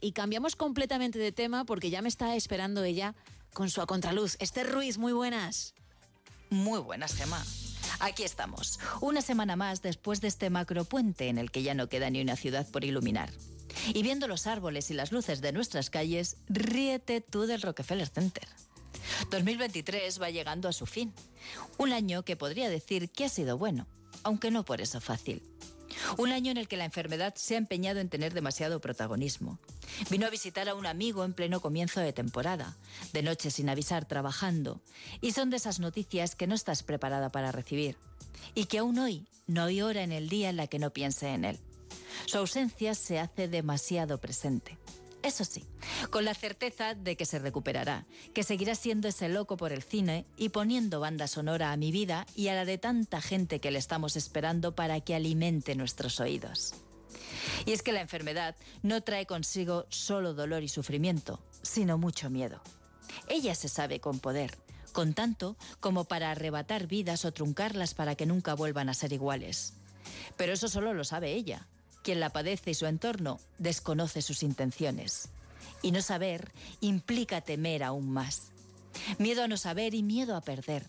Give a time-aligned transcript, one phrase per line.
[0.00, 3.14] Y cambiamos completamente de tema porque ya me está esperando ella
[3.52, 4.36] con su a contraluz.
[4.40, 5.74] Esther Ruiz, muy buenas.
[6.50, 7.44] Muy buenas, Gemma.
[8.00, 12.10] Aquí estamos, una semana más después de este macropuente en el que ya no queda
[12.10, 13.30] ni una ciudad por iluminar.
[13.94, 18.48] Y viendo los árboles y las luces de nuestras calles, ríete tú del Rockefeller Center.
[19.30, 21.12] 2023 va llegando a su fin.
[21.78, 23.86] Un año que podría decir que ha sido bueno,
[24.22, 25.42] aunque no por eso fácil.
[26.16, 29.58] Un año en el que la enfermedad se ha empeñado en tener demasiado protagonismo.
[30.10, 32.76] Vino a visitar a un amigo en pleno comienzo de temporada,
[33.12, 34.80] de noche sin avisar trabajando,
[35.20, 37.96] y son de esas noticias que no estás preparada para recibir,
[38.54, 41.28] y que aún hoy no hay hora en el día en la que no piense
[41.28, 41.60] en él.
[42.26, 44.78] Su ausencia se hace demasiado presente.
[45.22, 45.66] Eso sí,
[46.10, 50.24] con la certeza de que se recuperará, que seguirá siendo ese loco por el cine
[50.36, 53.78] y poniendo banda sonora a mi vida y a la de tanta gente que le
[53.78, 56.74] estamos esperando para que alimente nuestros oídos.
[57.66, 62.62] Y es que la enfermedad no trae consigo solo dolor y sufrimiento, sino mucho miedo.
[63.28, 64.56] Ella se sabe con poder,
[64.92, 69.74] con tanto como para arrebatar vidas o truncarlas para que nunca vuelvan a ser iguales.
[70.36, 71.66] Pero eso solo lo sabe ella.
[72.02, 75.28] Quien la padece y su entorno desconoce sus intenciones.
[75.82, 78.52] Y no saber implica temer aún más.
[79.18, 80.86] Miedo a no saber y miedo a perder.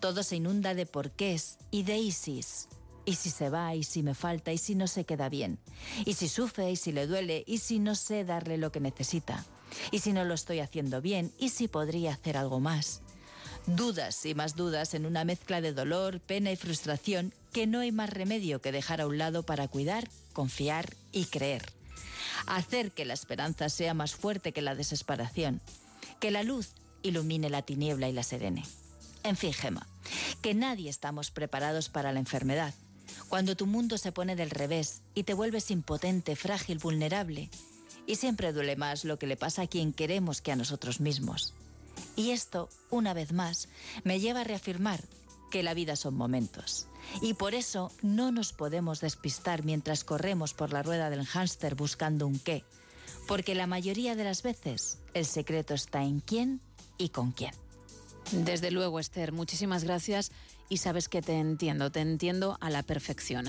[0.00, 2.68] Todo se inunda de porqués y de isis.
[3.04, 5.58] Y si se va, y si me falta, y si no se queda bien.
[6.04, 9.44] Y si sufre, y si le duele, y si no sé darle lo que necesita.
[9.90, 13.00] Y si no lo estoy haciendo bien, y si podría hacer algo más.
[13.76, 17.92] Dudas y más dudas en una mezcla de dolor, pena y frustración que no hay
[17.92, 21.70] más remedio que dejar a un lado para cuidar, confiar y creer.
[22.46, 25.60] Hacer que la esperanza sea más fuerte que la desesperación.
[26.18, 26.70] Que la luz
[27.02, 28.64] ilumine la tiniebla y la serene.
[29.22, 29.86] En fin, Gema,
[30.40, 32.72] que nadie estamos preparados para la enfermedad.
[33.28, 37.50] Cuando tu mundo se pone del revés y te vuelves impotente, frágil, vulnerable.
[38.06, 41.52] Y siempre duele más lo que le pasa a quien queremos que a nosotros mismos.
[42.18, 43.68] Y esto, una vez más,
[44.02, 45.00] me lleva a reafirmar
[45.52, 46.88] que la vida son momentos.
[47.22, 52.26] Y por eso no nos podemos despistar mientras corremos por la rueda del hámster buscando
[52.26, 52.64] un qué.
[53.28, 56.60] Porque la mayoría de las veces el secreto está en quién
[56.98, 57.54] y con quién.
[58.32, 60.32] Desde luego, Esther, muchísimas gracias
[60.68, 63.48] y sabes que te entiendo, te entiendo a la perfección.